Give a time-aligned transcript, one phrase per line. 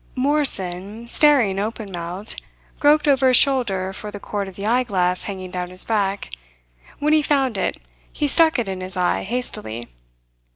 [0.15, 2.41] Morrison, staring open mouthed,
[2.79, 6.31] groped over his shoulder for the cord of the eyeglass hanging down his back.
[6.97, 7.77] When he found it,
[8.11, 9.89] he stuck it in his eye hastily.